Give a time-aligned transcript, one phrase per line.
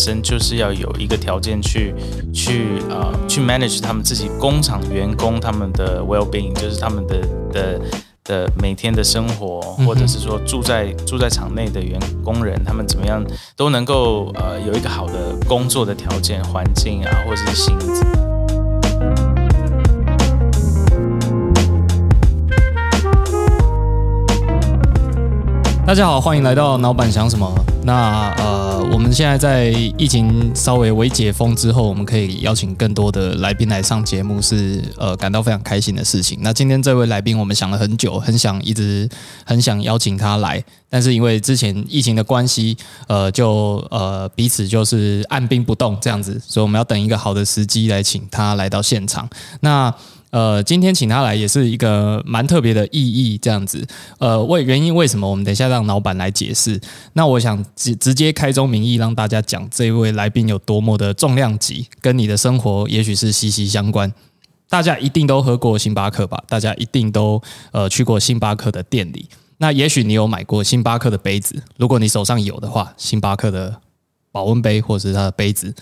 [0.00, 1.94] 身就是要有一个条件去
[2.32, 7.20] 去呃去 manage 他们自己工厂员工他们的 well being，就是他们的
[7.52, 7.80] 的
[8.24, 13.22] 的每天的生活，或者是说住在住在厂内的员工人，他们怎么样
[13.54, 18.02] 都能够呃有一个好的工作的条件环境啊，或者是薪资。
[25.86, 27.52] 大家好，欢迎来到老板想什么。
[27.82, 36.38] 那呃，我们现在在疫情稍微微解封之后，我们可以邀请更多的来宾来上节目，是呃感到非常开心的事情。
[36.42, 39.08] 那今天这位来宾，我们想了很久，很想一直
[39.44, 42.76] 很想邀请他来，但是因为之前疫情的关系，
[43.06, 49.28] 呃，就呃彼此就是按兵不动这样子，所以我们要等一个好的时机来请他来到现场。
[49.60, 49.94] 那
[50.30, 53.84] 呃，今天请他来也是一个蛮特别的意义，这样子。
[54.18, 55.28] 呃，为原因为什么？
[55.28, 56.80] 我们等一下让老板来解释。
[57.14, 64.12] 那我想直直接开宗明义，让大家讲这位来宾有多么的重量级，跟你的生活也许是息息相关。
[64.68, 66.40] 大家一定都喝过星巴克吧？
[66.48, 69.28] 大家一定都呃去过星巴克的店里。
[69.58, 73.80] 那也许你有买过星巴克的杯子，如果你手上有的话，星巴克的
[74.30, 75.74] 保温杯或者是它的杯子，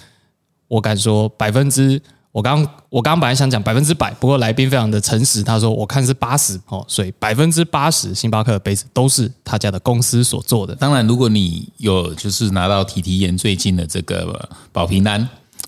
[0.68, 2.00] 我敢说百分之。
[2.30, 10.74] 我刚我刚刚本来想讲百分之百，不过来宾非常的诚实，他说我看是八十哦，所以百分之八十星巴克的杯子都是他家的公司所做的。
[10.74, 15.20] 当然，如果你有就是拿到体体验最近的这个保平安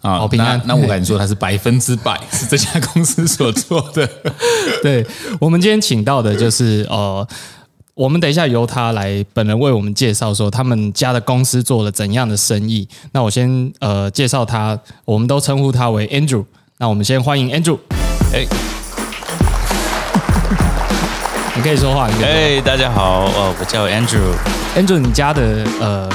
[0.02, 4.08] 啊，保平安，那我敢说它是百分之百 是这家公司所做的。
[4.82, 5.04] 对
[5.40, 7.26] 我们今天请到的就是呃，
[8.00, 12.88] 我们等一下由他来本人为我们介绍说他们家的公司做了怎样的生意。
[13.12, 16.42] 那我先呃介绍他，我们都称呼他为 Andrew。
[16.78, 17.76] 那我们先欢迎 Andrew，
[18.32, 18.46] 哎，
[21.54, 22.08] 你可以说话。
[22.22, 24.32] 哎，大家好，呃，我叫 Andrew。
[24.74, 26.08] Andrew，你家的呃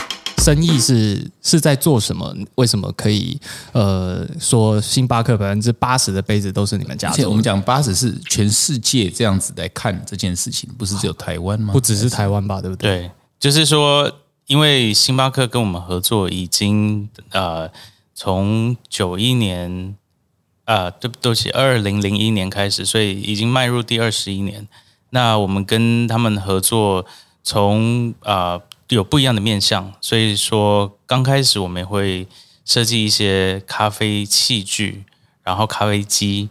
[0.45, 2.33] 生意是是在做什么？
[2.55, 3.39] 为什么可以
[3.71, 7.09] 呃说星巴克百分之八十的杯子都是你们家？
[7.09, 11.73] 而且我们讲八十是全世界这样子来看这件事情，不是只有台湾吗？
[11.73, 12.99] 不只是台湾吧，对不对？
[12.99, 14.11] 对，就是说，
[14.47, 17.69] 因为星巴克跟我们合作已经呃
[18.13, 19.95] 从九一年。
[20.65, 24.67] 啊，对不起，二零零一年开始，所以已经迈入第二十一年。
[25.11, 27.05] 那我们跟他们合作，
[27.43, 28.59] 从啊
[28.89, 32.27] 有不一样的面向，所以说刚开始我们会
[32.63, 35.03] 设计一些咖啡器具，
[35.43, 36.49] 然后咖啡机，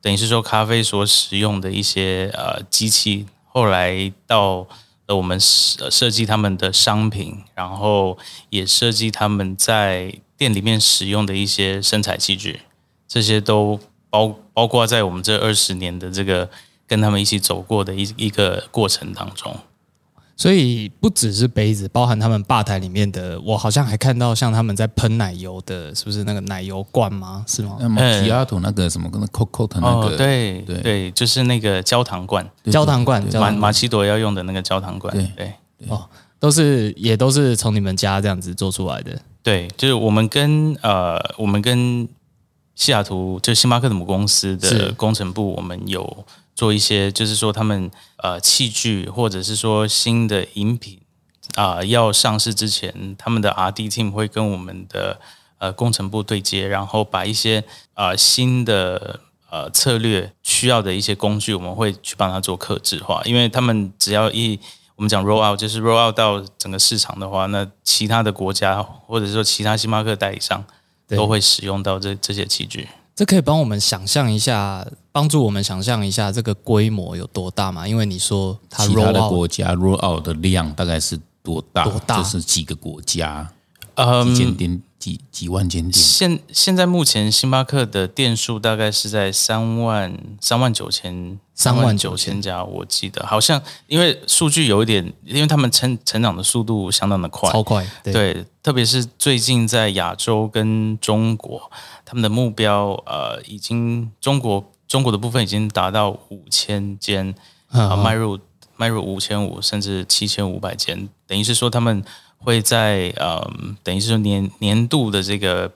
[0.00, 3.26] 等于是说咖啡所使用的一些呃机器。
[3.46, 4.66] 后来到
[5.08, 8.18] 我们设设计他们的商品，然后
[8.50, 12.62] 也设计他们在店里面使用的一些生产器具。
[13.06, 13.78] 这些都
[14.10, 16.50] 包包括在我们这二十年的这个
[16.86, 19.56] 跟他们一起走过的一一个过程当中，
[20.36, 27.44] 所以不只是杯子，包含他们吧台里面的，我好像还看到像他们在喷奶油的，是不是那个奶油罐吗？
[27.46, 27.76] 是吗？
[27.80, 30.80] 那么提亚图那个什么跟 Coco 的那个，对对。
[30.80, 35.88] 对，就是那个焦糖罐，焦糖罐，马马奇朵要用的那个焦糖罐，对对。
[35.88, 36.04] 哦，
[36.38, 42.08] 都是也都是从你们家这样子做出来的，对，就是我们跟呃，我们跟。
[42.76, 46.04] 西雅图就星巴克的母公司的工程部，我们有
[46.54, 51.00] 做一些，就是说他们呃器具或者是说新的饮品
[51.54, 55.20] 啊要上市之前，他们的 R D team 会跟我们的
[55.58, 59.20] 呃工程部对接，然后把一些呃新的
[59.50, 64.58] 呃策略需要的一些工具，我们会去帮他做克制化，因为他们只要一
[64.96, 70.64] 我们讲 roll out，就是 roll out 到整个市场的话，那其他的国家或者说其他星巴克代理商。
[71.06, 77.86] 都会使用到这这些器具，这可以帮我们想象一下，帮助我们想象一下这个规模有多大嘛？
[77.86, 81.84] 因为你说其他的国家 roll out 的量大概是多大？
[81.84, 82.16] 多大？
[82.16, 83.48] 就是几个国家？
[83.94, 84.34] 嗯，
[85.04, 85.92] 几几万间店。
[85.92, 92.40] 现现在目前星巴克的店数大概是在三万三万九千三万九千。
[92.40, 93.24] 家，我记得。
[93.26, 101.70] 好像因为数据有一点，因为他们成成长的速度相当的快，超快，对，特别是最近在亚洲跟中国，
[102.06, 107.34] 他们的目标呃，已经中国中国的部分已经达到五千间
[107.68, 108.38] 啊，迈入
[108.76, 112.02] 迈入五千五甚至七千五百间，等于是说他们。
[112.44, 113.50] 会在呃，
[113.82, 115.72] 等于是说年年度的这个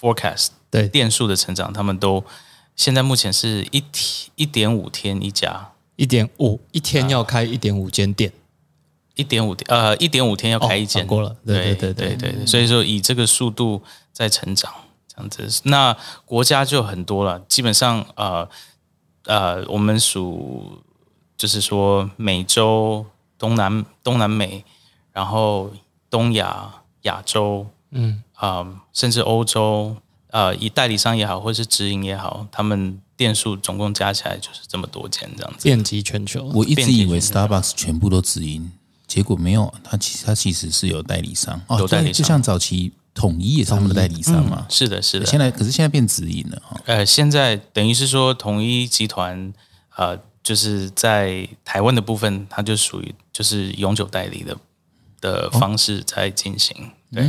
[0.00, 0.88] forecast 对。
[0.88, 2.24] 店数的成长，他们都
[2.76, 8.32] 现在目前是一天一点五天一家，一点五一天要开一点五间店，
[9.16, 11.06] 一点五天呃一点五天要开一间。
[11.06, 11.92] 过了，对对。
[11.92, 13.82] 对对对，所以说以这个速度
[14.12, 14.72] 在成长
[15.08, 18.48] 这样子，那国家就很多了，基本上呃
[19.24, 20.82] 呃，我们属
[21.36, 23.04] 就是说美洲、
[23.38, 24.64] 东南东南美，
[25.12, 25.70] 然后。
[26.14, 26.72] 东亚、
[27.02, 29.96] 亚洲，嗯啊、甚至欧洲
[30.30, 35.64] 呃，以代理商也好，或是直营也好，他们店数总共加起来就是这么多间这样子。
[35.64, 36.48] 遍及全球。
[36.54, 38.70] 我一直以为 Starbucks 全部都直营，
[39.08, 44.64] 结果没有，它其实它其实是有代理商，哦，有代理商就就像早期统一也是他们的代理商嘛。
[44.68, 45.26] 是的，是的。
[45.26, 49.52] 现在可是现在变直营了哈，呃，现在等于是说，统一集团
[49.96, 54.56] 呃，就是在台湾的部分，它就属于就是永久代理的
[55.24, 56.76] 的方式在进行。
[57.10, 57.26] 对，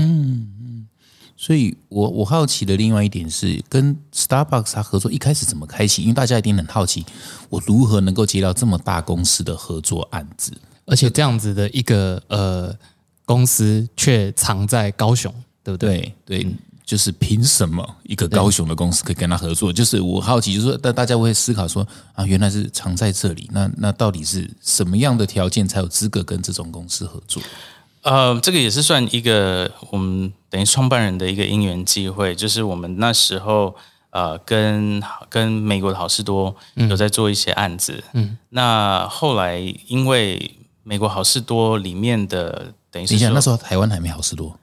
[1.38, 6.02] 所以我我好奇的另外一点是，跟 Starbucks 它合作一开始怎么开启？
[6.02, 7.06] 因为大家一定很好奇，
[7.50, 10.52] 我如何能够接到这么大公司的合作案子？
[10.86, 12.76] 而且这样子的一个呃
[13.24, 15.34] 公司却藏在高雄，
[15.64, 16.14] 对不对？
[16.26, 16.56] 对对，
[16.86, 19.72] 就是凭什么一个高雄的公司可以跟他合作？
[19.72, 27.42] 就是我好奇，就是说，大大家会思考说啊，原来是藏在这里，那那到底是什么样的条件才有资格跟这种公司合作？
[28.06, 33.76] 呃，这个也是算一个我们等于创办人的一个因缘际会，就是我们那时候
[34.12, 39.58] 呃跟跟美国的好事多有在做一些案子，嗯，那后来
[39.88, 44.56] 因为美国好事多里面的等于是等一下，那时候台湾还没好事多，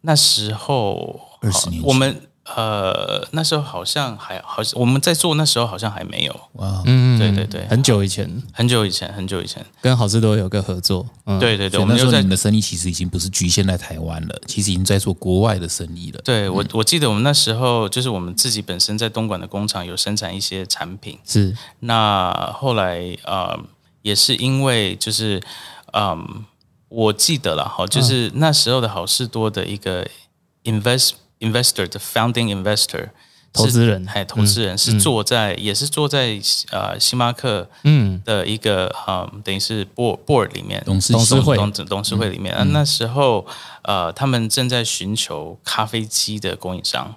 [0.00, 1.88] 那时候二十年前。
[1.88, 7.66] 我们呃那时候好像还好像我们在做那时候好像还没有，哇，嗯，对对对。
[7.68, 8.28] 很久以前。
[8.52, 16.20] 很久以前很久以前，跟好事多有个合作，嗯，对对对，我们那时候你的生意其实已经不是局限在台湾了，其实已经在做国外的生意了。
[16.24, 21.56] 对我我记得我们那时候就是我们自己本身在东莞的工厂有生产一些产品，是。
[21.80, 23.58] 那后来呃
[24.02, 25.40] 也是因为就是
[25.92, 26.44] 嗯
[26.88, 30.06] 我记得了哈，就是那时候的好事多的一个
[30.64, 33.08] invest investor 的 founding investor
[33.52, 34.04] 投资人。
[34.04, 36.38] 是哎，投资人是坐在、也是坐在
[36.70, 38.20] 呃星巴克嗯。
[38.24, 41.56] 的一个嗯，等于是 board board 里面董事董事会。
[41.56, 42.54] 董董事会里面。
[42.54, 43.46] 啊那时候
[43.82, 47.14] 呃，他们正在寻求咖啡机的供应商。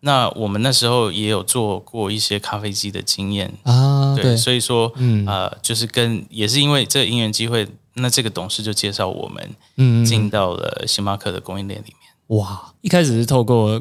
[0.00, 5.26] 那我们那时候也有做过一些咖啡机的经验，啊，对，对，所以说，嗯。
[5.26, 12.05] 呃，就是跟也是因为这个因缘机会，那这个董事就介绍我们嗯，进到了星巴克的供应链里面。
[12.28, 13.80] 哇，一开始是透过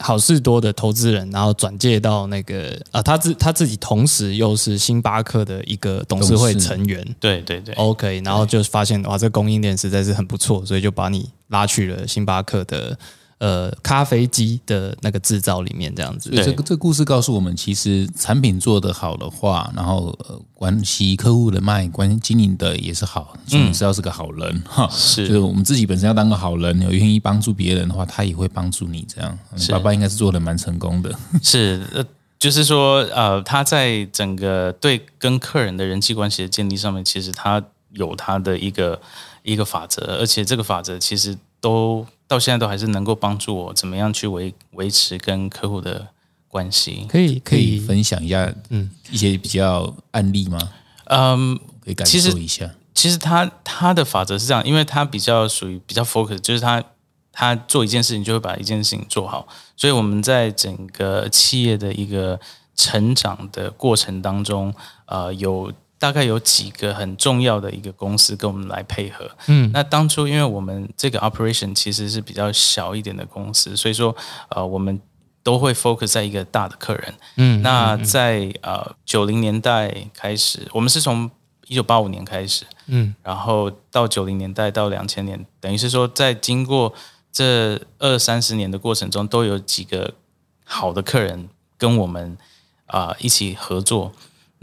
[0.00, 7.16] 好事多的投资人，然后转介到那个啊，他自他自己同时又是星巴克的一个董事会成员。
[7.20, 12.98] 对对对，OK，然后就发现哇，这供应链实在是很不错，所以就把你拉去了星巴克的
[13.38, 16.30] 呃咖啡机的那个制造里面，这样子。
[16.30, 24.88] 对这个这个故事告诉我们，其实产品做得好的话，然后呃关系客户人脉、关经营的也是好，所以你是要是个好人哈。
[24.90, 29.04] 是就是我们自己本身要当个好人，有愿意帮助别人的话，他也会帮助你。
[29.08, 31.12] 这样，你爸爸应该是做的蛮成功的。
[31.42, 32.04] 是呃，
[32.38, 39.00] 就是说，呃，他在整个对跟客人的人际关系的建立上面，其实他有他的一个
[39.42, 46.08] 一个法则，而且这个法则其实都到现在都还是能够帮助我怎么样去维维持跟客户的
[46.48, 47.06] 关系。
[47.08, 50.58] 可以可以，分享一下，嗯，一些比较案例吗？
[51.06, 52.70] 嗯，可以感受一下。
[52.94, 56.82] 其实他他的法则是这样，因为他比较属于比较 focus，就是他
[57.32, 62.38] 他做一件事情就会把一件事情做好，所以我们在整个企业的一个
[62.76, 64.72] 成长的过程当中，
[65.06, 65.72] 呃，有
[66.04, 69.26] 大概有几个很重要的一个公司跟我们来配合。
[69.46, 74.14] 嗯，那当初因为我们这个 operation 其实是比较小一点的公司，所以说
[74.50, 75.00] 呃，我们
[75.42, 77.14] 都会 focus 在一个大的客人。
[77.36, 81.30] 嗯，那在呃九零年代开始，我们是从
[81.68, 86.92] 一九八五年开始，嗯，然后到九零年代到两千年，等于是说在经过
[87.32, 90.12] 这二三十年的过程中，都有几个
[90.66, 92.36] 好的客人跟我们
[92.88, 94.12] 啊、一起合作。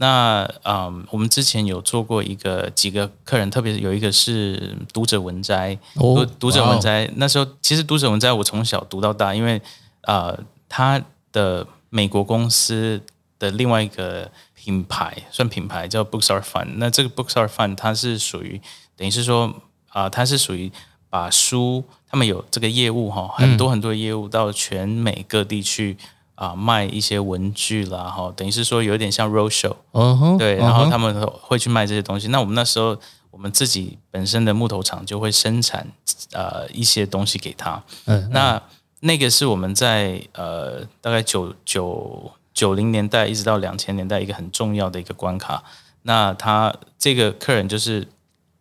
[0.01, 9.61] 那嗯，我们之前有做过一个几个客人，特别有一个是读者文摘，读哦，读者文摘，那时候其实读者文摘我从小读到大，因为
[10.01, 10.35] 呃，
[10.67, 10.99] 他
[11.31, 12.99] 的美国公司
[13.37, 16.67] 的另外一个品牌算品牌叫 Books Are Fun。
[16.77, 18.59] 那这个 Books Are Fun 它是属于
[18.97, 19.53] 等于是说
[19.89, 20.71] 啊、它是属于
[21.11, 25.95] 把书，他们有这个业务哈，很多很多的业务到全美各地去
[26.41, 29.75] 啊、卖一些文具啦哈，等于是说有点像 road show。
[29.91, 32.29] 哦吼，对，哦然后他们会去卖这些东西。
[32.29, 32.97] 那我们那时候，
[33.29, 35.85] 我们自己本身的木头厂就会生产
[36.33, 37.83] 呃一些东西给他。
[38.05, 38.59] 嗯，那
[39.01, 45.63] 那个是我们在呃大概九九九零年代一直到两千年代一个很重要的一个关卡。
[46.01, 48.01] 那他这个客人就是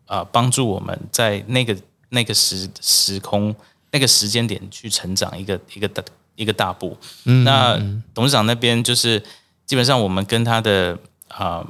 [0.04, 1.74] 啊、呃帮助我们在那个
[2.10, 3.56] 那个时时空
[3.90, 6.04] 那个时间点去成长一个一个大
[6.40, 6.96] 一个大步。
[7.24, 7.78] 嗯那
[8.14, 9.22] 董事长那边就是
[9.66, 11.64] 基本上我们跟他的啊、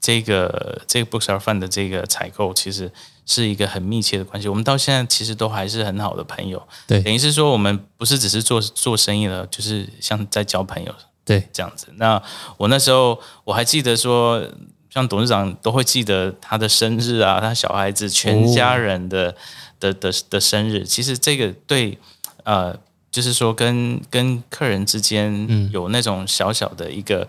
[0.00, 2.90] 这个这个 Books Are Fun 的这个采购，其实
[3.26, 4.48] 是一个很密切的关系。
[4.48, 11.86] 我们到现在其实都还是很好的朋友，对等于是说我们不是只是做做生意了，就是像在交朋友对，这样子。
[11.96, 12.20] 那
[12.56, 14.42] 我那时候我还记得说，
[14.90, 19.36] 像董事长都会记得他的生日啊，他小孩子全家人的、
[19.78, 20.84] 的的的生日。
[20.84, 21.98] 其实这个对
[22.44, 22.74] 呃，
[23.10, 27.26] 就是说跟跟客人之间有那种小小的一个，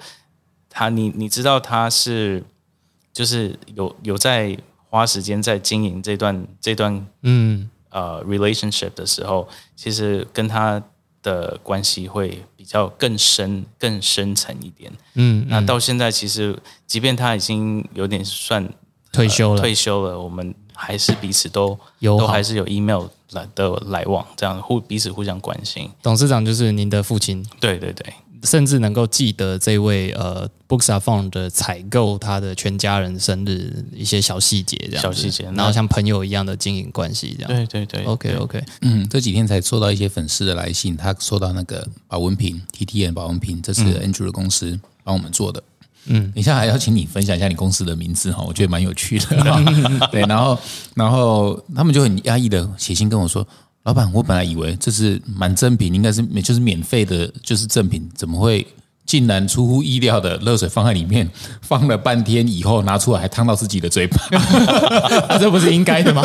[0.69, 2.43] 他你你知道他是
[3.13, 4.57] 就是有有在
[4.89, 10.81] 花时间在经营这段这段嗯，呃 relationship 的时候，其实跟他
[11.21, 14.91] 的关系会比较更深、更深层一点。
[15.15, 16.57] 嗯，那到现在，其实
[16.87, 18.67] 即便他已经有点算
[19.11, 25.89] 退休了，退休了，我们还是彼此都有都还是有 email 来的来往，这样互彼此互相关心。
[26.01, 37.51] 董事长就是您的父亲，对对对，甚至能够记得这位呃 Books Are Fun 的采购他的全家人生日一些小细节，这样小细节然后像朋友一样的经营关系这样。
[37.53, 45.61] 对对对 OK OK，嗯，这几天才收到一些粉丝的来信，他收到那个保温瓶 TTN 保温瓶，这是 Andrew 的公司帮我们做的。
[46.05, 49.25] 嗯，等一下还要请你分享一下你公司的名字哈，我觉得蛮有趣的。
[50.11, 50.57] 对，然后
[50.95, 53.47] 然后他们就很压抑的写信跟我说，
[53.83, 58.65] 老板，我本来以为这是满赠品，应该是就是免费的，就是赠品，怎么会？
[59.09, 61.27] 竟然出乎意料的热水放在里面，
[61.63, 64.21] 放了半天以后拿出来还烫到自己的嘴巴。
[65.27, 66.21] 啊，这不是应该的吗？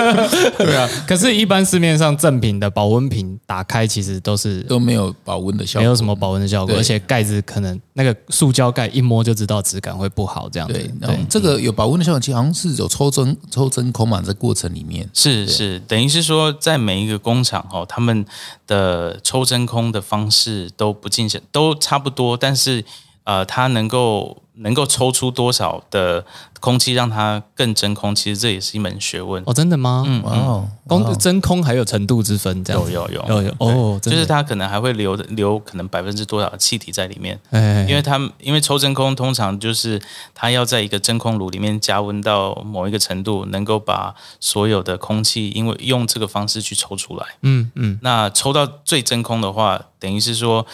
[0.56, 10.72] 对啊，可是，一般市面上正品的保温瓶打开，其实都是都没有保温的效果，没有什么保温的效果，而且盖子可能那个塑胶盖一摸就知道质感会不好，这样子。
[10.72, 15.06] 对，然后这个有保温的效果，其实好像是有抽真抽真空嘛，在过程里面。
[15.12, 18.24] 是是，等于是说，在每一个工厂哦，他们
[18.66, 22.84] 的抽真空的方式都不尽相，都差不多，但是
[23.24, 26.24] 呃，它能够能够抽出多少的
[26.60, 29.42] 空气让它更真空，其实这也是一门学问。
[29.46, 30.04] 哦，真的吗？
[30.06, 33.24] 嗯，哇哦，空真空还有程度之分，这样有有有。
[33.28, 33.54] 有有。
[33.58, 40.00] 哦，就是它可能还会留留可能百分之多少的气体在里面，哎，因为它因为抽真空通常就是
[40.34, 47.26] 它要在一个真空炉里面加温到某一个程度，能够把所有的空气因为用这个方式去抽出来。
[47.42, 50.64] 嗯嗯，那抽到最真空的话，等于是说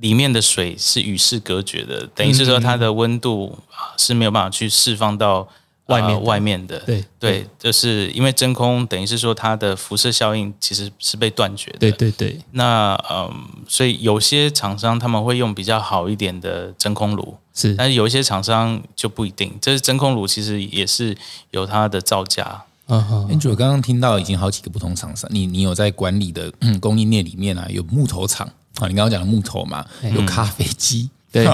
[0.00, 5.48] 里面的水是与世隔绝的，等于是说它的温度啊是没有办法去释放到
[5.86, 6.78] 外面呃外面的。
[6.80, 11.78] 对对，就是因为真空等于是说它的辐射效应其实是被断绝的。
[11.78, 13.32] 对对对，那嗯，
[13.68, 19.56] 所以有些厂商他们会用比较好一点的真空炉，是但是有一些厂商就不一定。
[19.60, 21.16] 这是真空炉其实也是
[21.52, 22.64] 有它的造价。
[22.88, 28.48] 嗯哼，Andrew 刚刚听到已经好几个不同厂商，你你有在管理的、嗯、供应链里面啊，有木头厂
[28.80, 31.44] 啊，你刚刚讲的木头嘛，有咖啡机，对。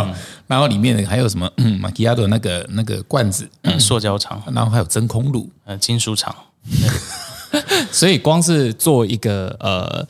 [0.46, 3.48] 然后里面还有什么嗯马奇亚的那个那个罐子，
[3.78, 6.34] 塑胶厂、然后还有真空炉，呃，金属厂，
[7.90, 10.06] 所以光是做一个呃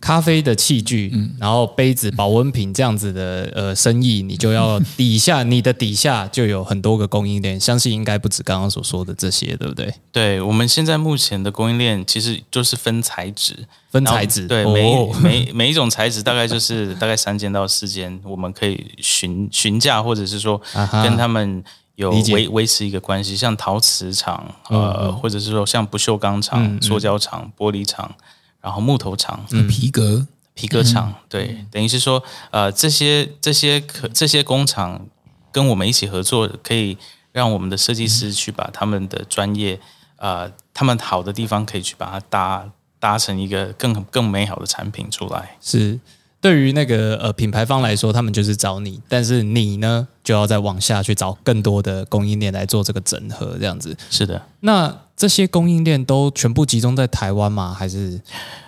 [0.00, 9.94] 咖啡的器具，然后杯子、保温瓶这样子的呃生意，你就要底下你的底下就有很多个供应链，相信应该不止刚刚所说的这些，对不对？
[10.10, 14.72] 对我们现在目前的供应链其实就是分材质，分材质，对，哦。
[14.72, 20.60] 每每每一种材质大概就是 大概三间到四间，我们可以询询价，或者是说
[21.02, 21.62] 跟他们
[21.96, 28.10] 有维维持一个关系，像陶瓷厂，呃，或者是说像不锈钢厂、塑胶厂、玻璃厂，
[28.60, 35.06] 然后木头厂、皮革，皮革厂，对，等于是说，呃，这些这些可这些工厂
[35.50, 36.98] 跟我们一起合作，可以
[37.32, 39.80] 让我们的设计师去把他们的专业，
[40.16, 45.56] 呃，他们好的地方可以去把它搭搭成一个更更美好的产品出来。
[45.60, 45.98] 是
[46.40, 53.96] 对于那个呃品牌方来说，他们就是找你，但是你呢就要再往下去找更多的供应链来做这个整合，这样子。
[54.10, 57.74] 是的，那这些供应链都全部集中在台湾吗？
[57.78, 58.20] 还是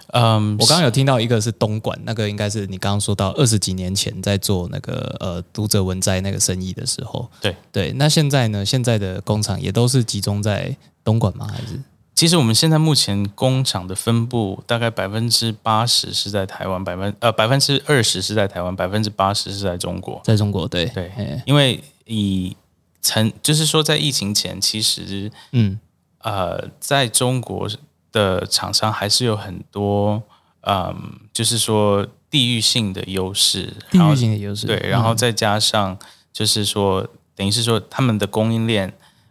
[0.08, 7.92] 嗯，我刚刚有听到一个是东莞，那个应该是你刚刚说到二十几年前在做那个呃读者文摘那个生意的时候，对对。
[7.94, 8.62] 那现在呢？
[8.62, 11.48] 现在的工厂也都是集中在东莞吗？
[11.50, 11.80] 还是
[12.14, 20.20] 其实我们现在目前工厂的分布大概百分之八十是在台湾，百分呃百分之二十是在台湾，百分之八十是在中国。
[20.22, 20.68] 在中国？
[20.68, 22.56] 对对哎，因为以
[23.00, 25.80] 曾就是说在疫情前，其实嗯，
[26.18, 27.68] 呃，在中国
[28.12, 30.22] 的厂商还是有很多，
[30.60, 35.98] 嗯，就是说地域性的优势，地域性的优势，对，然后再加上
[36.32, 37.04] 就是说，
[37.34, 38.88] 等于是说他们的供应链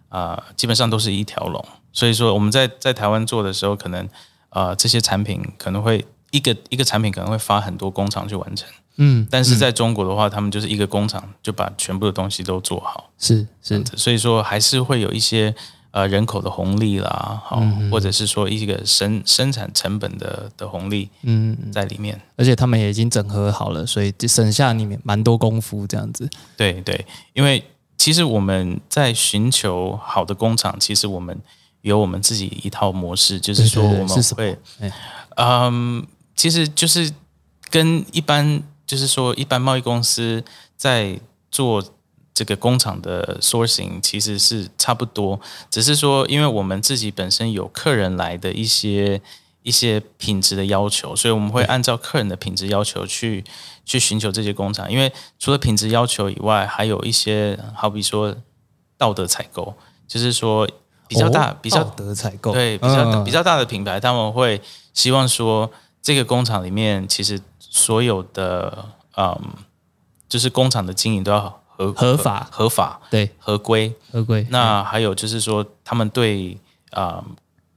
[0.09, 4.07] 啊、呃基本上都是一条龙，所以说我们在在台湾做的时候，可能
[4.50, 15.53] 呃这些产品可能会一个一个产品可能会发很多工厂去完成，嗯，但是在中国的话，他们就是一个工厂就把全部的东西都做好，是是，所以说还是会有一些
[15.91, 22.19] 呃人口的红利啦，好，或者是说一个生生产成本的的红利嗯，在里面。
[22.38, 26.29] 而且他们也已经整合好了，所以就省下你们蛮多功夫这样子。
[26.55, 27.62] 对对，因为
[27.98, 31.38] 其实我们在寻求好的工厂，其实我们
[31.81, 34.91] 有我们自己一套模式，就是说我们会哎，
[35.35, 37.11] 嗯，其实就是
[37.69, 40.43] 跟一般，就是说一般贸易公司
[40.77, 41.19] 在
[41.50, 41.83] 做
[42.33, 49.21] 这个工厂的 sourcing 其实是差不多，只是说因为我们自己本身有客人来的一些
[49.63, 53.43] 一些品质的要求，所以我们会按照客人的品质要求去
[53.85, 54.91] 去寻求这些工厂。
[54.91, 58.35] 因为除了品质要求以外，还有一些好比说
[58.97, 59.75] 道德采购，
[60.07, 60.67] 就是说
[61.11, 64.61] 比较大、哦比较道德采购，对，比较、嗯比较大的品牌，他们会
[64.93, 65.69] 希望说，
[66.01, 68.85] 这个工厂里面其实所有的
[69.17, 69.37] 嗯，
[70.29, 73.93] 就是工厂的经营都要合合法合法、对合规。
[74.09, 74.47] 合规。
[74.49, 76.57] 那还有就是说，他们对
[76.91, 77.21] 啊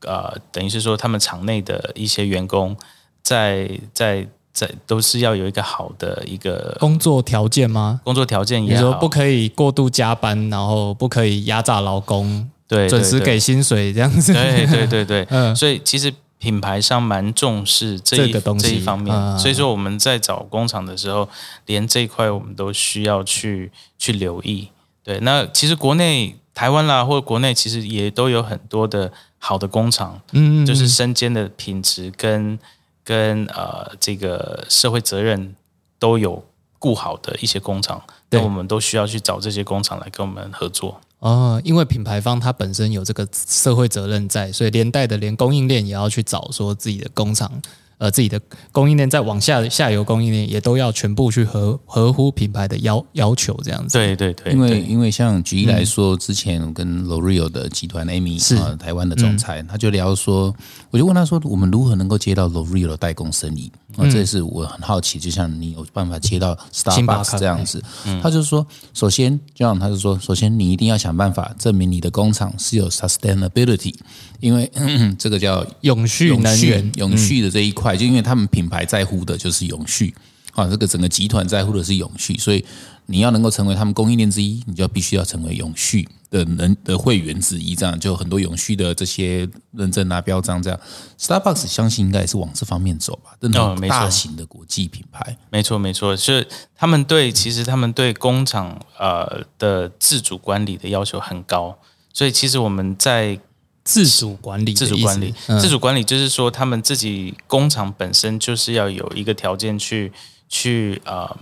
[0.03, 2.77] 呃等于是说，他们厂内的一些员工
[3.21, 8.01] 在在在都是要有一个好的一个工作条件吗？
[8.05, 13.21] 工作条件也好，你说不可以过度加班，然后不可以压榨劳工，对准时。
[13.21, 14.33] 给薪水这样子。
[14.33, 21.29] 对对对对， 嗯所以其实品牌商蛮重视这一这个东西方面，嗯所以说我们在找工厂的时候，
[21.67, 24.69] 连这一块我们都需要去去留意。
[25.03, 32.59] 对，那其实国内台湾啦，或者国内其实也都有很多的好的工厂，嗯，嗯，就是嗯身兼的品质跟
[33.03, 35.55] 跟呃这个社会责任
[35.99, 36.43] 都有
[36.79, 41.01] 顾好的一些工厂，那我们都需要去找这些工厂来跟我们合作。
[41.25, 47.51] 哦，因为品牌方它本身有这个社会责任在，所以连带的连供应链也要去找说自己的工厂，
[47.99, 48.41] 呃，自己的
[48.73, 53.97] 供应链再往下下游供应链也都要全部去合合乎品牌的要要求这样子。
[53.99, 60.55] 对对对，因为因为像举例来说，之前我跟 L'Oreal 的集团 Amy 是啊，台湾的总裁，他就聊说，
[60.91, 63.71] 我就问他说，我们如何能够接到 L'Oreal 的代工生意？
[63.97, 67.81] 啊，这也是我很好奇，就像你有办法接到 Starbucks 这样子，
[68.21, 73.95] 他就说，首先就像，他就说，首先你一定要想办法证明你的工厂是有 sustainability，
[74.41, 80.15] 因为嗯 这个叫永续能源，永续的这一块，就因为他们品牌在乎的就是永续。
[80.53, 82.65] 啊，这个整个集团在乎的是永续，所以
[83.07, 90.79] 你要能够成为他们供应链之一，你就必须要成为永续的人的会员之一，这样就很多永续的这些认证啊、标章这样。
[91.19, 101.77] Starbucks 相信应该也是往这方面走吧，真的大型的国际品牌，没错，没错，是他们对，其实他们对工厂呃的自主管理的要求很高，
[102.13, 103.41] 所以其实我们在
[103.85, 105.61] 自主管理自主管理，嗯。
[105.61, 110.11] 自主管理就是说他们自己工厂本身就是要有一个条件去
[110.49, 111.37] 去呃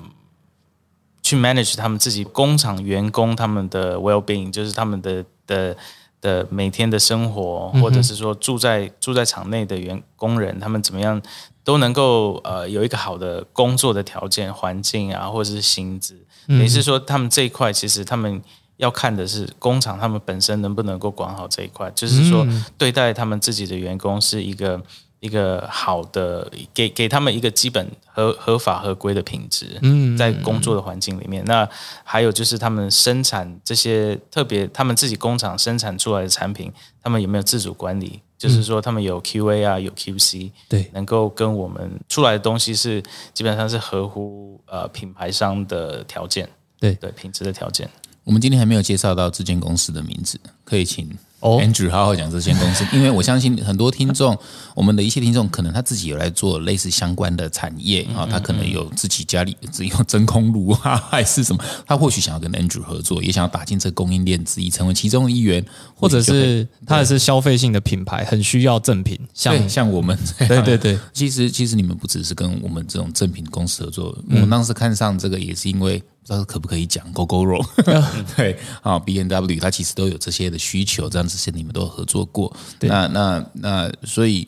[1.23, 5.77] 去 manage 他们自己工厂员工他们的 well being，就是他们的的
[6.21, 11.23] 的每天的生活，或者是说住在住在厂内的员工人，他们怎么样
[11.63, 16.19] 都能够呃有一个好的工作的条件、环境啊，或者是薪资。
[16.49, 18.43] 也是说，他们这一块其实他们
[18.83, 22.45] 要看的是工厂他们本身能不能够管好这一块，就是说
[22.77, 24.83] 对待他们自己的员工是一个
[25.21, 29.79] 一个好的，给给他们一个基本合合法合规的品质。
[29.83, 31.69] 嗯，在工作的环境里面，那
[32.03, 38.21] 还有就是他们生产这些特别他们自己工厂生产出来的产品，他们有没有自主管理？
[38.37, 40.91] 就是说他们有 QA 啊，有 QC，对。
[40.93, 43.01] 能够跟我们出来的东西是
[43.33, 46.49] 基本上是合乎呃品牌商的条件，
[46.81, 46.93] 对。
[46.97, 47.89] 对品质的条件。
[48.25, 51.61] 我们今天还没有介绍到这间公司的名字，可以请哦。
[51.61, 54.39] Andrew 好好讲这间公司， 因为我相信很多听众，
[54.77, 65.65] 我们的一些听众可能他自己有来做类似相关的产业啊，他可能有自己家里只有真空炉啊，还是什么，他或许想要跟 Andrew 合作，也想要打进这个供应链之一，成为其中的一员，
[65.97, 70.17] 或者是他也是消费性的品牌，很需要正品，像对像我们。
[70.47, 77.65] 对对对，其实其实你们不只是跟我们这种正品公司合作，我们当时看上这个也是因为不知道可不可以讲 GoGoRo，
[78.37, 82.55] 对啊，B N W 它其实都有这些的需求，这样这些你们都有合作过。
[82.81, 84.47] 那那那所以。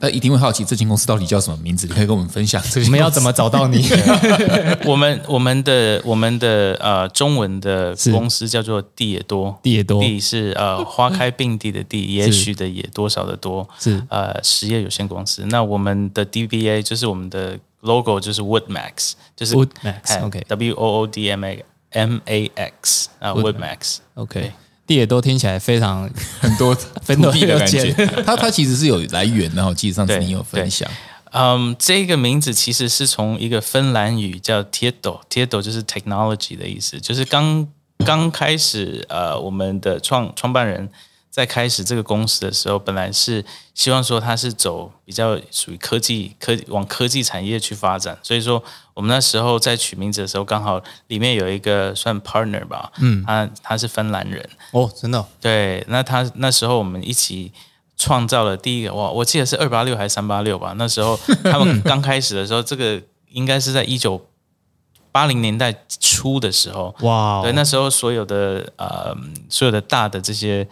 [0.00, 1.88] 那一定会好奇这间公司到底叫什么名字？
[1.88, 2.80] 你可以跟我们分享这。
[2.84, 3.84] 我们要怎么找到你？
[4.86, 15.44] 我们我们的我们的呃中文的公司叫做地也多，地也多地是呃花开并蒂的地，也许的也多少的多，是呃实业有限公司。
[15.46, 22.50] 那我们的 DBA 就是我们的 logo 就是 Woodmax，就是 Woodmax，哎 OK W O O D M A M A
[22.54, 23.98] X 啊 Woodmax。
[24.14, 24.52] OK，
[24.86, 26.10] 地也都听起来非常
[26.40, 27.92] 很多分地的感觉。
[28.24, 30.90] 它它其实是有来源的，然后记得上次对你有分享。
[31.30, 40.88] 嗯，这个名字其实是从一个芬兰语叫 “tieto”，“tieto” 就是 technology 的意思，就是刚刚开始，呃，我们的创创办人
[41.38, 48.60] 在开始这个公司的时候，本来是希望说他是走比较属于科技科往科技产业去发展，所以说
[48.92, 57.52] 我们那时候在取名字的时候，刚好里面有一个算 partner 吧，嗯，他他是芬兰人，哦，真的，对，那他那时候我们一起。
[58.00, 59.10] 创造了第一个哇！
[59.10, 60.72] 我记得是二八六还是三八六吧？
[60.76, 64.24] 那时候他们 刚开始的时候，这个应该是在一九
[65.10, 67.42] 八零年代初的时候哇！
[67.42, 69.12] 对，那时候所有的呃，
[69.48, 70.64] 所有的大的这些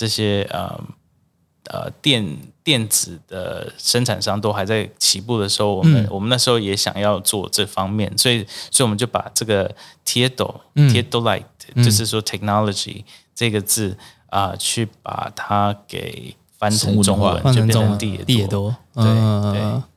[0.00, 0.80] 这些呃
[1.66, 2.24] 呃电
[2.64, 9.70] 电子的生产商都还在起步的时候，我们我们那时候也想要做这方面，所以所以我们就把这个
[10.06, 11.44] “tieto” “tieto light”
[11.84, 16.34] 就是说 “technology” 这个字啊，去把它给。
[16.60, 18.76] 翻成中文，翻成中文地也多。
[18.92, 19.02] 对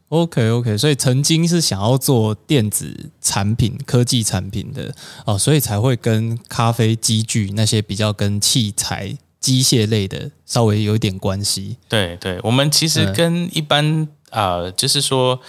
[0.08, 11.76] ，OK OK，所以曾经是想要做电子产品、科技产品的哦，所以才会跟咖啡机具那些比较跟器材、机械类的稍微有一点关系。
[11.90, 15.40] 对对，我们其实跟一般啊，就是说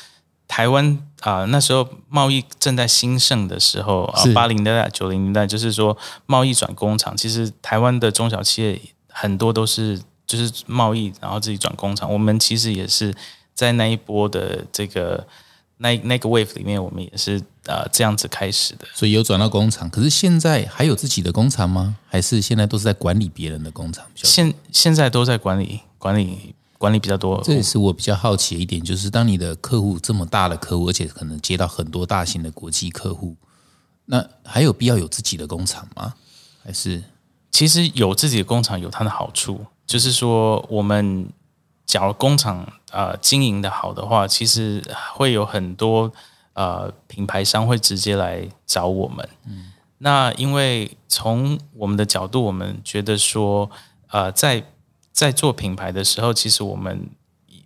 [0.49, 10.03] 台湾啊，那时候贸易正在兴盛的时候啊，八零年代、九零年代，就是说贸易转工厂，其实台湾的中小企业很多都是。
[10.27, 12.11] 就是贸易，然后自己转工厂。
[12.11, 13.15] 我们其实也是
[13.55, 15.25] 在那一波的这个
[15.85, 18.87] 那那个 wave 里面，我们也是呃这样子开始的。
[18.95, 21.95] 所以有转到工厂，可是现在还有自己的工厂吗？
[22.09, 24.07] 还是现在都是在管理别人的工厂？
[24.15, 27.39] 现现在都在管理管理管理比较多。
[27.45, 33.37] 这也是我比较好奇的一点，就是当你的客户这么大的客户，而且可能接到很多大型的国际客户，
[34.07, 36.15] 那还有必要有自己的工厂吗？
[36.65, 37.03] 还是
[37.51, 39.61] 其实有自己的工厂有它的好处。
[39.87, 41.29] 就是说，我们
[41.87, 46.11] 假如工厂啊经营的好的话，其实会有很多
[46.55, 49.29] 呃品牌商会直接来找我们。
[49.47, 53.71] 嗯，那因为从我们的角度，我们觉得说，
[54.09, 54.65] 呃，在
[55.13, 57.09] 在做品牌的时候，其实我们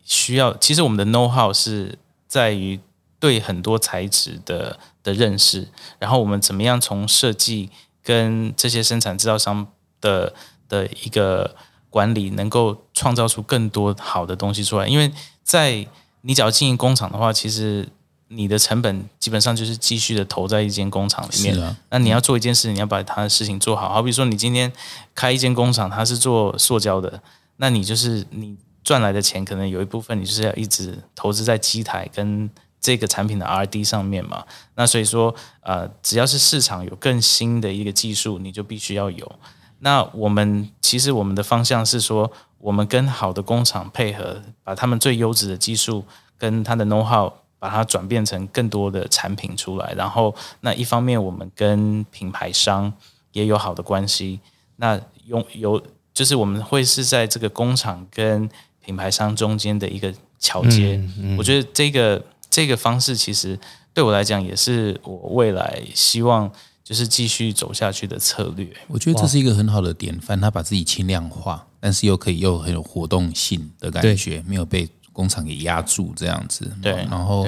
[0.04, 2.81] 需要，其实我们的 know how 是在于
[3.20, 7.70] 对很多材质的的认识，然后我们怎么样从设计
[8.02, 9.68] 跟这些生产制造商
[10.00, 10.35] 的
[10.68, 11.54] 的一个。
[11.90, 15.11] 管理能够创造出更多好的东西出来，因为
[15.42, 15.87] 在
[16.20, 17.88] 你只要经营工厂的话，其实
[18.29, 21.77] 你的成本基本上就是继续的投在一间工厂里面。
[21.90, 23.88] 那你要做一件事，你要把它的事情做好。
[23.88, 24.70] 好比说，你今天
[25.14, 27.22] 开一间工厂，它是做塑胶的，
[27.57, 34.44] 那你就是你赚来的钱，可能有一部分你就是要一直投资在机台跟这个产品的 R D 上面嘛。
[34.74, 39.33] 那所以说，呃，只要是市场有更新的一个技术，你就必须要有。
[39.80, 46.04] 那我们其实我们的方向是说，我们跟好的工厂配合，把他们最优质的技术
[46.36, 49.94] 跟他的 know how，把它转变成更多的产品出来。
[49.96, 52.92] 然后，那一方面我们跟品牌商
[53.32, 54.40] 也有好的关系。
[54.76, 55.80] 那用有
[56.12, 58.50] 就是我们会是在这个工厂跟
[58.84, 61.00] 品牌商中间的一个桥接。
[61.38, 63.56] 我觉得这个这个方式其实
[63.94, 66.50] 对我来讲也是我未来希望。
[66.88, 70.40] 就是继续走下去的策略，我觉得这是一个很好的典范。
[70.40, 76.72] 他把自己轻量化，但是又可以又很有活动性的感觉，没有被工厂给压住这样子。
[76.81, 77.46] 对，然后，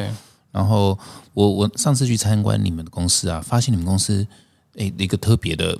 [0.53, 0.98] 然后
[1.33, 4.26] 我我上次去参观你们的公司啊，发现你们公司
[4.74, 5.74] 诶一个特别的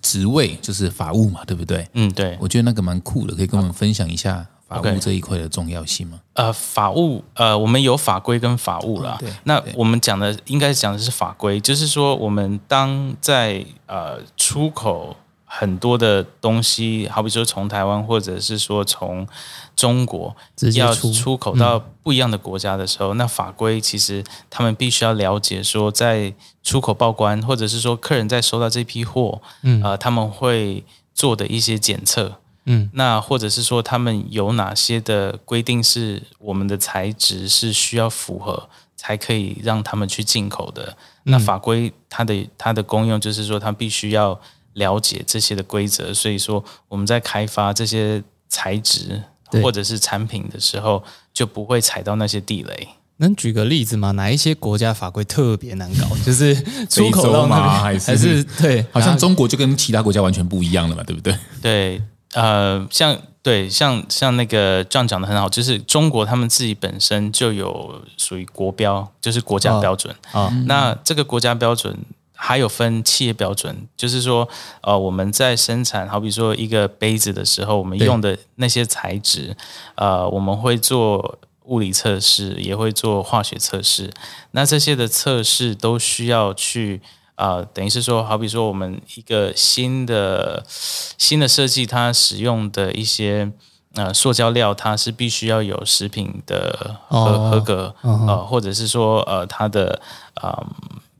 [0.00, 1.88] 职位就是法务嘛，对不对？
[1.94, 4.46] 嗯，对，我觉得那个蛮酷的，可以跟我们分享一下。
[4.70, 6.20] 法务这一块的重要性吗？
[6.34, 9.16] 呃，法务呃，我们有法规跟法务啦。
[9.18, 19.26] 对，那我们讲的应该讲的是法规，就是说我们当在呃出口很多的东西，好比说从台湾或者是说从
[19.74, 20.36] 中国
[20.74, 32.36] 要出口到不一样的国家的时候，那法规其实他们必须要了解说，在出口报关或者是说客人在收到这批货，嗯，呃，他们会做的一些检测。
[32.72, 40.96] 嗯，那或者是说他们有哪些的规定是我们的材质是需要符合才可以让他们去进口的？
[41.24, 44.40] 那法规它的它的功用就是说，它必须要
[44.74, 46.14] 了解这些的规则。
[46.14, 49.20] 所以说我们在开发这些材质
[49.62, 51.02] 或者是产品的时候，
[51.34, 52.88] 就不会踩到那些地雷。
[53.16, 54.12] 能举个例子吗？
[54.12, 56.06] 哪一些国家法规特别难搞？
[56.24, 56.54] 就是
[56.86, 57.80] 出口到吗？
[57.80, 58.86] 还是对？
[58.92, 61.36] 好像中国就跟其他国家完全不一样了嘛，对不对？
[61.60, 62.00] 对。
[62.34, 70.52] 呃，像对，像像那个这样讲的很好，就是中国他们自己本身就有属于国标，就是国家标准啊。
[70.66, 71.96] 那这个国家标准
[72.34, 74.48] 还有分企业标准，就是说，
[74.82, 79.56] 呃，我们在生产，好比说一个杯子的时候，我们用的那些材质，
[79.94, 84.10] 呃，我们会做物理测试，也会做化学测试。
[84.52, 87.00] 那这些的测试都需要去
[87.40, 93.50] 啊、等于是说，好比说我们一个新的新的设计，它使用的一些
[93.94, 100.02] 呃塑胶料，它是必须要有食品的合、哦合格，呃，或者是说呃它的
[100.42, 100.66] 呃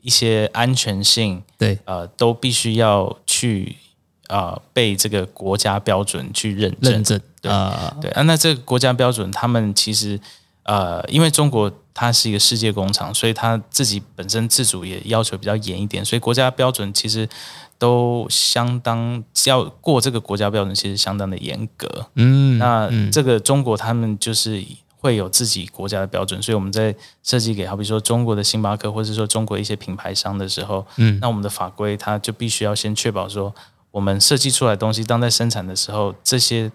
[0.02, 3.76] 一些安全性，对，呃，都必须要去
[4.28, 6.92] 呃被这个国家标准去认证。
[6.92, 10.20] 认证对啊，对啊，那这个国家标准，他们其实
[10.70, 17.28] 呃，因为中国它是一个世界工厂，所以它自己本身自主也要求比较严一点，所以国家标准其实
[17.76, 22.06] 都相当要过这个国家标准，其实相当的严格。
[22.14, 24.64] 嗯，那嗯这个中国他们就是
[25.00, 33.52] 会有自己国家的标准，所以我们在设计给好比说中国的星巴克，或者说中国一些品牌商的时候，嗯那我们的法规它就必须要先确保说，
[33.90, 36.70] 我们设计出来的东西，当在生产的时候，这些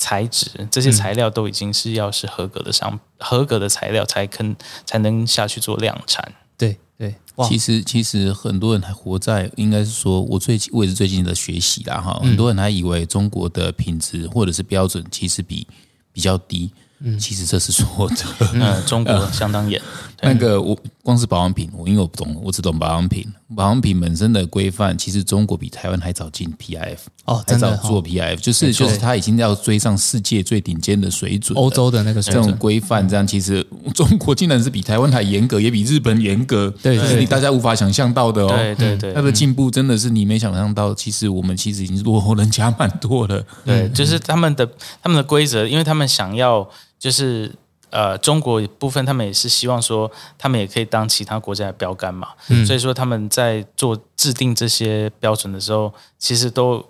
[0.00, 6.32] 材质、这些材料都已经是要是合格的商、合格的材料才肯才能下去做量产。
[6.56, 15.66] 对对，哇，其实其实很多人还活在，应该是说我最近我也是最近的学习啦哈，很多人还以为中国的品质或者是标准其实比
[16.12, 18.16] 比较低，嗯其实这是错的。
[18.54, 19.80] 嗯，中国相当严。
[20.09, 23.26] 对那个我光是保养品，我因为我不懂，我只懂保养品。
[23.56, 31.60] 保养品本身的规范，其实中国比台湾还早进 PIF，哦，还早做 PIF，就是就是它已经要追上世界最顶尖的水准了。
[31.60, 38.48] 欧洲的那个水这种准，规范，这样其实中国竟然是比台湾还严格，也比日本严格，对对这是你大家无法想象到的哦。
[38.56, 40.94] 对对对它的进步真的是你没想象到。
[40.94, 43.44] 其实我们其实已经落后人家蛮多了。
[43.64, 44.68] 对，就是他们的
[45.02, 47.52] 他们的规则，因为他们想要就是
[47.90, 52.28] 呃中国部分，他们也是希望说他们也可以当其他国家的标杆嘛，
[52.66, 56.84] 所以说他们在做制定这些标准的时候，其实都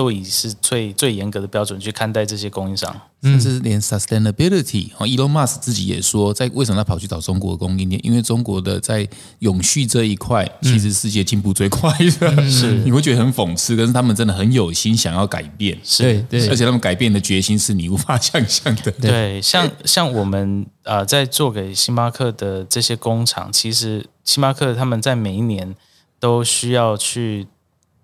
[0.00, 2.98] 都以是最最严格的标准去看待这些供应商。
[3.22, 8.00] 甚至连 sustainability，哦，Elon Musk 自己也说，在为什么他跑去找中国的供应链？
[8.02, 9.06] 因为中国的在
[9.40, 12.34] 永续这一块，其实世界进步最快的。
[12.48, 18.90] 是你会觉得很讽刺，但是他们真的很有心想要改变，是对对而且他们改变的决心是你无法想象的。
[18.92, 25.76] 对，像像我们呃在做给星巴克的这些工厂，其实星巴克他们在每一年
[26.18, 27.46] 都需要去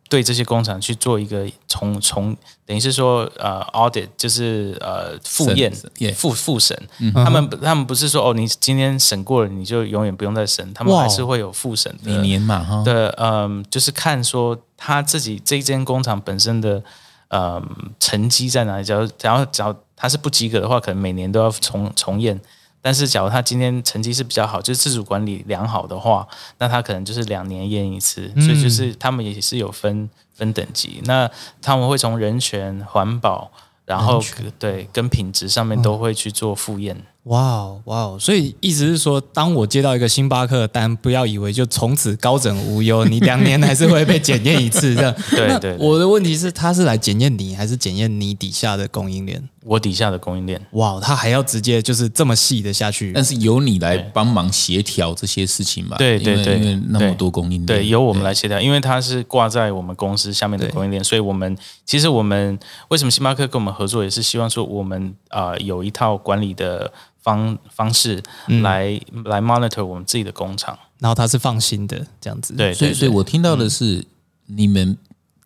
[0.09, 5.73] 对这些工厂去做一个重重，等于是说呃 audit，就是呃复验
[6.15, 6.81] 复复审。
[7.13, 16.83] 他们他们不是说哦，你今天审过了，你就永远不用再审，他们还是会有复审的每年嘛，哈，的，嗯，就是看说他自己这一间工厂本身的，
[17.29, 18.85] 嗯，成绩在哪里。
[18.85, 22.41] 只要只要只要他是不及格的话，可能每年都要重重验。
[22.87, 26.25] 但是假如他今天成绩是比较好，就是自主管理良好的话，
[26.59, 28.31] 那他可能就是两年验一次。
[28.41, 31.01] 所以就是他们也是有分分等级。
[31.05, 31.29] 那
[31.61, 33.51] 他们会从人权、环保，
[33.87, 34.23] 然后
[34.57, 36.97] 对跟品质上面都会去做复验。
[37.27, 38.17] 哇哦哇哦！
[38.21, 45.13] 所以意思是说，当我接到一个星巴克的单，不要以为就从此高枕无忧，你两年还是会被检验一次这样。
[45.31, 49.43] 对对对我的问题是，他是来检验你，还是检验你底下的供应链？
[49.65, 50.65] 我底下的供应链。
[50.73, 55.97] 哇，哦他还要直接就是这么细的下去但是由你来帮忙协调这些事情吧。
[55.99, 66.93] 对对对因为那么多供应链，对，由我们来协调，因为它是挂在我们公司下面的供应链，所以我们其实我们为什么星巴克跟我们合作，也是希望说我们啊、呃有一套管理的
[67.27, 68.23] 方方式
[68.63, 70.79] 来、来 monitor 我们自己的工厂。
[71.01, 72.55] 然后他是放心的这样子。
[72.55, 74.07] 对，所以，所以我听到的是，
[74.47, 74.97] 你们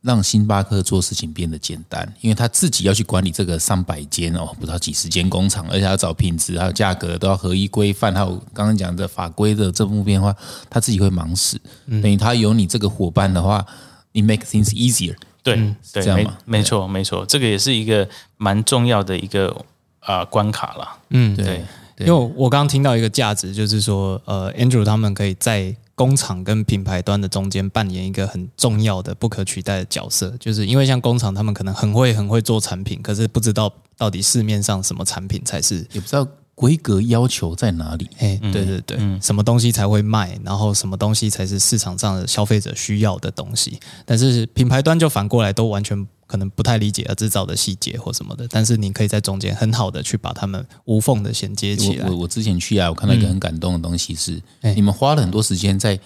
[0.02, 10.34] 让星巴克做事情变得简单，因为他自己要去管理这个上百间哦，不知道几十间工厂，而且要找品质还有价格都要合一规范，还有刚刚讲的法规的这部变化，
[10.68, 11.60] 他自己会忙死。
[12.02, 13.64] 等于他有你这个伙伴的话，
[14.12, 15.16] 你 make things easier。
[15.42, 19.56] 对、对，没这样吗没错没错，这个也是一个蛮重要的一个啊、
[20.00, 20.98] 呃关卡啦。
[21.10, 21.64] 嗯，对
[21.98, 30.34] 因为我刚刚听到一个价值，就是说，呃，Andrew 他们可以在工厂跟品牌端的中间扮演一个很重要的、不可取代的角色。
[30.40, 36.26] 就是因为像工厂，他们可能很会、很会做产品，可是不知道到底市面上什么产品才是，也不知道
[36.60, 38.06] 规格要求在哪里。
[38.18, 43.80] 哎，对对对，什么东西才会卖，然后什么东西才是市场上的消费者需要的东西。
[44.04, 52.12] 但是品牌端就反过来都完全可能不太理解制造的细节或什么的，但是你可以在中间很好的去把它们无缝的衔接起来我。
[52.12, 55.98] 我我之前去啊，我看到一个很感动的东西是，哎你们花了很多时间在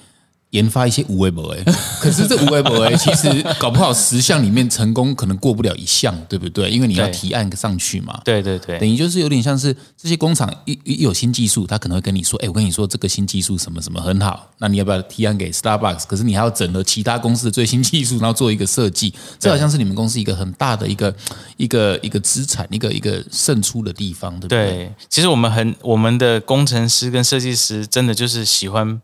[0.54, 1.62] 研发一些无为博哎，
[2.00, 6.70] 可是这无为博哎，其实搞不好十项里面成功可能过不了一项，对不对？
[6.70, 8.20] 因为你要提案上去嘛。
[8.24, 19.12] 对对对等于就是有点像是这些工厂一一有新技术，他可能会跟你说：“哎，我跟你说这个新技术什么什么很好，那你要不要提案给 Starbucks？” 可是你还要整合其他公司的最新技术，然后做一个设计。
[19.40, 21.12] 这好像是你们公司一个很大的一个
[21.56, 24.66] 一个一个资产，一个一个胜出的地方，对不对？
[24.66, 29.00] 对，其实我们很我们的工程师跟设计师真的就是喜欢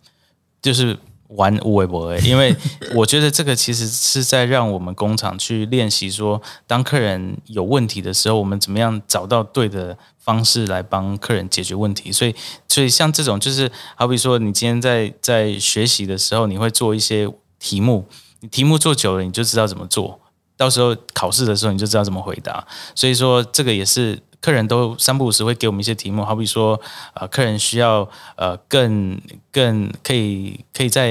[0.63, 0.97] 就是
[1.37, 2.55] 玩无为博因为
[2.95, 12.11] 我觉得这个其实是在让我们工厂去练习说，当客人有问题的时候，我们怎么样找到对的方式来帮客人解决问题。
[12.11, 12.35] 所以，
[12.69, 18.09] 所以像这种就是好比说，你今天在在学习的时候，你会做一些题目，
[18.41, 20.21] 你题目做久了，你就知道怎么做。
[20.57, 22.67] 到时候考试的时候，你就知道怎么回答。
[22.95, 26.81] 所以说，这个也是客人都三不五时会给我们一些题目，好比说，
[27.15, 29.21] 呃，客人需要呃更
[29.53, 31.11] 更可以可以在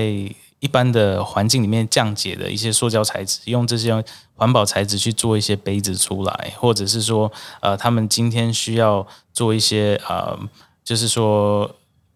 [0.60, 4.04] 一般的环境里面降解的一些塑胶材质，用这些
[4.36, 10.38] 环保材质去做一些杯子出来，或者是说，呃，他们今天需要做一些呃，
[10.84, 11.76] 就是说。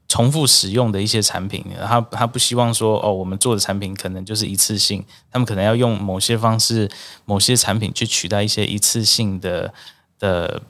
[0.10, 6.88] 重复使用的一些产品，他他不希望说哦，我们做的产品可能就是一次性，他们可能要用某些方式、
[7.26, 9.74] 某些产品去取代一些一次性的
[10.20, 10.62] 的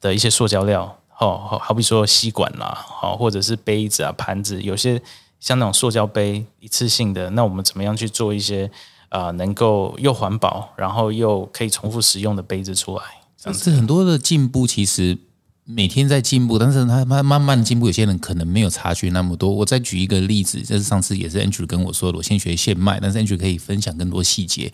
[0.00, 0.84] 的一些塑胶料，
[1.18, 5.00] 哦，好好比说吸管啦，好或者是杯子啊、盘子，有些
[5.38, 8.70] 像那种塑胶杯一次性的，那我们怎么样去做一些
[9.08, 13.02] 啊、呃能够又环保，然后又可以重复使用的杯子出来？
[13.36, 15.16] 这这很多的进步，其实
[15.64, 19.50] 每天在进步，但是它慢慢慢进步，有些人可能没有察觉那么多。
[19.50, 24.72] 我再举一个例子，这是上次也是 Andrew 跟我说的，我先学现卖，但是 Andrew 可以分享更多细节。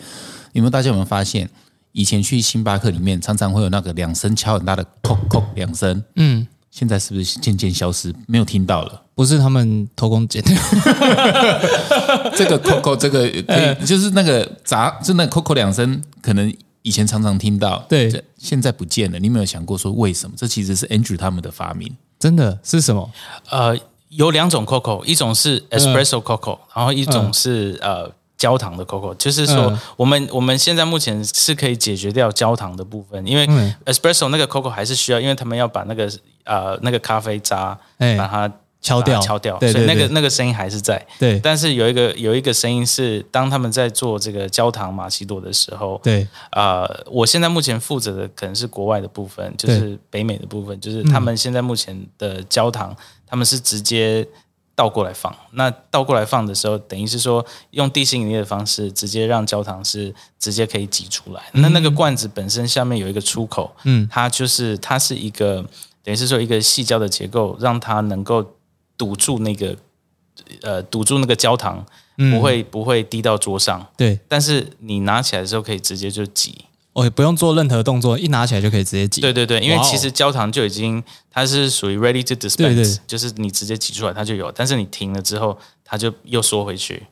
[0.52, 1.48] 有没有大家有没有发现，
[1.96, 9.02] 以前去星巴克里面常常会有那个两声敲很大的“叩叩”两声，嗯，现在是不是渐渐消失，没有听到了？
[9.14, 10.62] 不是他们偷工减料，
[12.36, 19.18] 这个 Coco 这个可以， 就是那个砸，就那 Coco 两声，可能以前常常听到，对这现在不见了。
[19.18, 20.36] 你有没有想过说为什么？
[20.36, 21.96] 这其实是 Andrew 他们的发明。
[22.18, 23.10] 真的是什么？
[23.48, 23.74] 呃，
[24.10, 29.14] 有两种 Coco，一种是 Espresso Coco，、然后一种是、呃焦糖的 Coco。
[29.14, 29.78] 就是说，嗯。
[29.96, 33.74] 我们我们现在目前是可以解决掉焦糖的部分，因为嗯。
[33.84, 36.10] Espresso 那个 Coco 还是需要，因为他们要把那个
[36.44, 38.16] 呃那个咖啡渣哎。
[38.16, 39.18] 把它敲掉。
[39.20, 41.04] 敲掉，所以那个那个声音还是在。
[41.18, 41.40] 对。
[41.40, 52.94] 但是有一个有一个声音是，当他们在做这个焦糖玛奇朵的时候，对，呃、我现在目前负责的可能是国外的部分，就是北美的部分，就是他们现在目前的焦糖，
[53.26, 54.24] 他们是直接
[54.76, 55.34] 倒过来放。
[55.52, 61.42] 那倒过来放的时候，等于是说用地心引力的方式，直接让焦糖是直接可以挤出来。
[61.52, 65.64] 那那个罐子本身下面有一个出口，嗯，它就是它是一个
[66.04, 68.44] 等于是说一个细胶的结构，让它能够
[68.98, 69.74] 堵住那个
[70.60, 71.84] 呃堵住那个焦糖，
[72.30, 73.84] 不会不会滴到桌上。
[73.96, 79.20] 对，但是你拿起来的时候可以直接就挤，我也不用做任何动作，一拿起来就可以直接挤。
[79.20, 82.98] 对对对，因为其实焦糖就已经它是属于 ready to dispense，对对。
[83.06, 87.02] 就是你直接挤出来它就有，但是你停了之后它就又缩回去，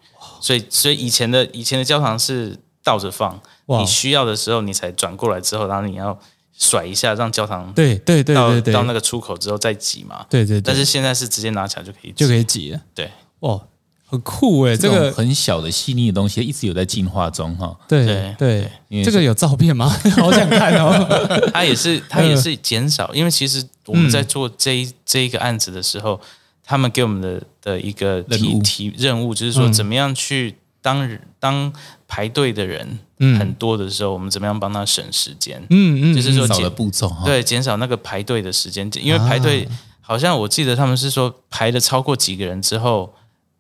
[0.41, 6.19] 所以所以以前的以前的焦糖是倒着放，你需要的时候你才转过来之后，然后你要
[6.57, 12.81] 甩一下让焦糖对对对到对对，到那个出口之后再挤嘛，对对对，但是现在是直接拿起来就可以，就可以挤了。
[12.95, 13.11] 对。
[13.41, 13.61] 哇，
[14.07, 17.77] 很酷哎，这个很小的细腻的东西，一直有在进化中哈。
[17.89, 19.89] 对对对因为这个有照片吗？
[20.17, 20.93] 好想看哦。
[21.53, 26.21] 它也是它也是减少，因为其实我们在嗯做这一、这一个案子的时候，
[26.63, 31.73] 他们给我们的的一个题任务题任务就是说，嗯怎么样去当人当
[32.07, 35.61] 排队的人嗯很多的时候，我们怎么样帮他省时间？
[35.71, 37.25] 嗯嗯，就是说减步骤哈。
[37.25, 39.73] 对减少那个排队的时间，因为排队、啊
[40.07, 43.11] 好像我记得他们是说排的超过几个人之后，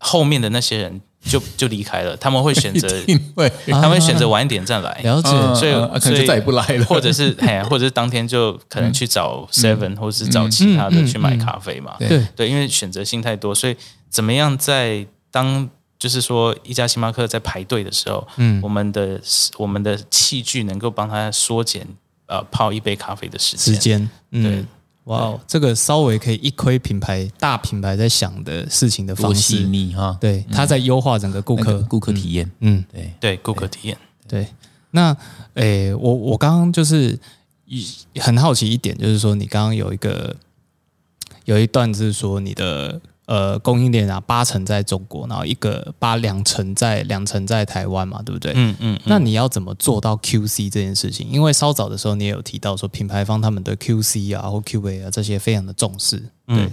[0.06, 5.00] 后面的那些人就就离开了，他们会选择因为啊他们会选择晚一点再来。
[5.02, 5.30] 了解。
[5.30, 6.84] 所以所以能就再也不来了。
[6.84, 11.96] 或者是嘿， 或者是当天就可能去找 Seven，、或者是找其他的去买嗯咖啡嘛。
[11.98, 13.74] 对对对，因为选择性太多，所以
[14.10, 19.18] 怎么样在当就是说一家星巴克在排队的时候，嗯我们的
[19.56, 21.86] 我们的器具能够帮他缩减
[22.26, 23.74] 呃泡一杯咖啡的时间。
[23.74, 24.68] 时间，对嗯，
[25.04, 30.16] 哇哦，这个稍微可以一窥品牌大品牌在想的事情的方多细式，腻哈。
[30.20, 34.46] 对，他在优化整个顾客那个顾客体验，嗯，对，对顾客体验，对。
[34.92, 35.14] 那
[35.54, 37.18] 诶，我我刚刚就是
[37.66, 37.86] 一
[38.20, 40.34] 很好奇一点，就是说你刚刚有一个
[41.44, 48.52] 有一段是说你的呃供应链啊，八成在中国，然后一个八两成在两成在台湾嘛，对不对？
[48.54, 51.28] 嗯嗯，那你要怎么做到 QC 这件事情？
[51.30, 56.22] 因为稍早的时候你也有提到说，品牌方他们对 QC 啊或 QA 啊这些非常的重视。
[56.46, 56.70] 对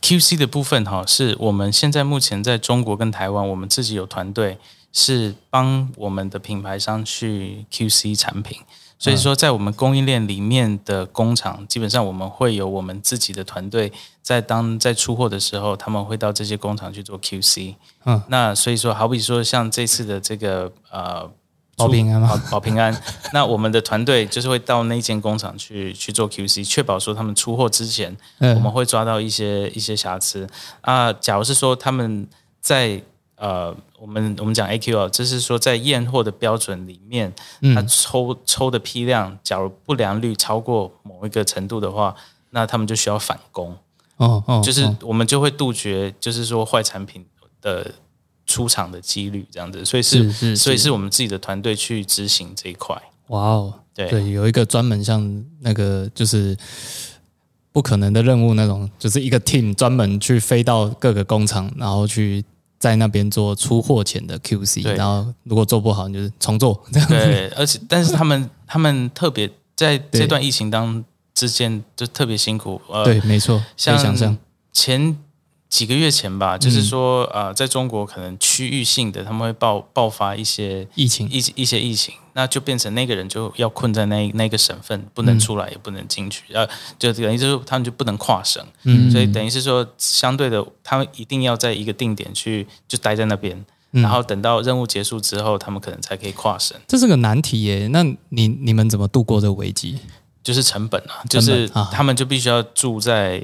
[0.00, 4.56] ，QC 的部分哈，是我们现在目前在中国跟台湾，我们自己有团队
[4.92, 8.58] 是帮我们的品牌商去 QC 产品。
[8.98, 13.92] 所以说，在我们供应链里面的工厂，基本上我们会有我们自己的团队，
[14.22, 17.76] 在当在出货的时候，他们会到这些工厂去做 QC。
[18.04, 21.30] 嗯，那所以说，好比说像这次的这个呃
[21.76, 22.28] 保平安吗？
[22.28, 22.92] 保保平安，
[23.32, 28.56] 那我们的团队就是会到那间工厂去去做 QC，确保说他们出货之前，嗯。
[28.56, 30.48] 我们会抓到一些一些瑕疵。
[30.80, 31.12] 啊。
[31.12, 32.26] 假如是说他们
[32.60, 33.00] 在
[33.38, 37.32] 呃，我们我们讲 AQL，就是说在验货的标准里面，
[37.74, 42.14] 它抽抽的批量，假如不良率超过某一个程度的话，
[42.50, 43.76] 那他们就需要返工，
[44.16, 44.96] 哦哦，就是哦。
[45.02, 47.24] 我们就会杜绝，就是说坏产品
[47.62, 47.92] 的
[48.44, 50.56] 出厂的几率这样子，所以是是。
[50.56, 53.00] 所以是我们自己的团队去执行这一块。
[53.28, 54.08] 哇哦，对。
[54.08, 56.56] 对，有一个专门像那个就是
[57.70, 62.44] 不可能的任务那种，就是一个 team 专门去飞到各个工厂，然后去
[62.78, 66.80] 在那边做出货前的 QC，然后如果做不好，你就是重做。
[66.92, 67.14] 这样子。
[67.14, 71.04] 对，而且但是他们他们特别在这段疫情当
[71.34, 74.36] 之间就特别辛苦，呃，对，没错，像想象。
[74.72, 75.16] 前
[75.68, 76.60] 几个月前吧，嗯。
[76.60, 81.28] 就是说呃，在中国可能区域性的他们会爆爆发一些疫情。
[81.28, 86.64] 一一些疫情，那就变成那个人就要困在那那个省份，不能出来，也不能进去，呃，
[86.96, 93.56] 就等于就是他们就不能跨省，嗯所以等于是说，相对的，他们一定要在一个定点去就待在那边，
[93.90, 96.78] 嗯然后等到任务结束之后，他们可能才可以跨省。
[96.86, 97.88] 这是个难题耶。
[97.88, 99.98] 那你你们怎么度过这个危机？
[100.44, 103.42] 就是成本啊，就是啊他们就必须要住在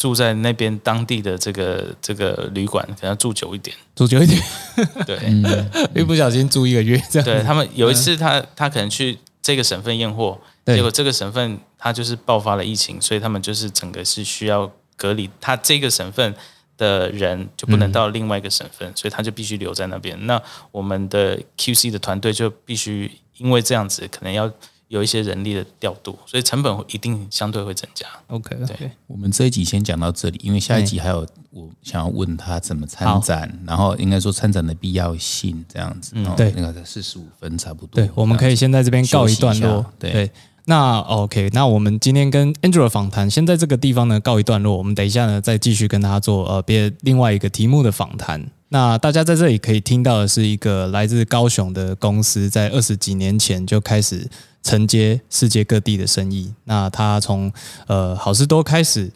[0.00, 3.76] 住在那边当地的这个这个旅馆，可能要住久一点。
[3.94, 4.42] 住久一点，
[5.04, 5.18] 对，
[5.94, 7.24] 一不小心住一个月这样。
[7.26, 16.34] 对他们有一次他他可能去这个省份验货，结果这个省份他就是爆发了疫情，所以他们就是整个是需要隔离，他这个省份
[16.78, 20.16] 的人就不能到另外一个省份，所以他就必须留在那边。
[20.26, 20.40] 那
[20.72, 24.50] 我们的 QC 的团队就必须因为这样子，可能要
[24.90, 28.04] 有一些人力的调度，所以成本一定相对会增加。
[28.26, 36.10] OK，对我们这一集先讲到这里，因为下一集还有我想要问他怎么参展，然后应该说参展的必要性这样子。
[36.16, 38.02] 嗯对那个四十五分差不多。
[38.02, 39.86] 对，我们可以先在这边告一段落。
[39.96, 40.28] 对
[40.64, 44.76] 那 OK，那我们今天跟 Andrew 的访谈先在这个地方呢告一段落。
[44.76, 48.44] 我们等一下呢再继续跟他做呃别另外一个题目的访谈。
[48.68, 54.28] 那大家在这里可以听到的是一个来自高雄的公司，在二十几年前就开始
[54.62, 56.52] 承接世界各地的生意。
[56.64, 57.52] 那他从
[57.86, 59.10] 呃好事多开始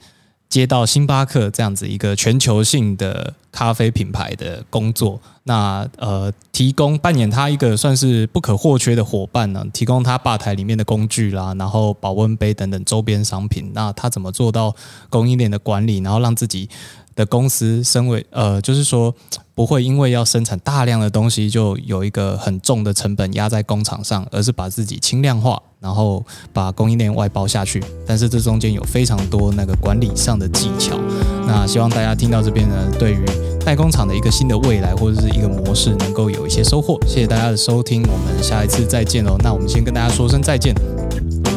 [0.48, 13.72] 接到星巴克这样子一个全球性的咖啡品牌的工作，那呃提供扮演他一个算是不可或缺的伙伴呢，提供他吧台里面的工具啦，然后保温杯等等周边商品。
[13.74, 14.74] 那他怎么做到
[15.08, 16.68] 供应链的管理，然后让自己
[17.16, 19.12] 的公司身为呃，就是说
[19.54, 27.82] 不会因为要生产大量的东西，就有一个很重的成本压在工厂上，而是把自己轻量化，然后把供应链外包下去。
[28.06, 30.98] 但是这中间有非常多那个管理上的技巧。
[31.46, 33.24] 那希望大家听到这边呢，对于
[33.64, 36.98] 代工厂的一个新的未来或者是一个模式，能够有一些收获。
[37.06, 39.36] 谢谢大家的收听，我们下一次再见喽。
[39.38, 40.74] 那我们先跟大家说声再见，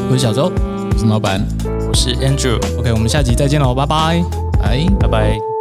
[0.08, 0.52] 我是小周
[0.92, 1.44] 我是老板，
[1.88, 4.22] 我是 Andrew，，OK，我们下集再见喽，拜拜。
[4.62, 4.86] 哎。
[5.00, 5.57] 拜拜。